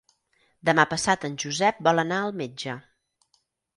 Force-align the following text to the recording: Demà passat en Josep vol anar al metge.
Demà 0.69 0.85
passat 0.93 1.27
en 1.29 1.37
Josep 1.43 1.83
vol 1.89 2.05
anar 2.05 2.21
al 2.25 2.35
metge. 2.43 2.79